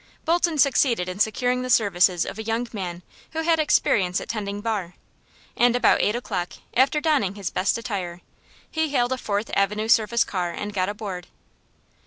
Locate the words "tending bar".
4.29-4.95